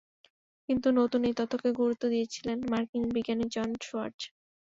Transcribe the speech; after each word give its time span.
কিন্তু 0.69 0.87
নতুন 0.99 1.21
এই 1.23 1.35
তত্ত্বকে 1.39 1.69
গুরুত্ব 1.79 2.03
দিয়েছিলেন 2.13 2.57
মার্কিন 2.71 3.03
বিজ্ঞানী 3.15 3.45
জন 3.55 3.69
সোয়ার্জ। 3.81 4.17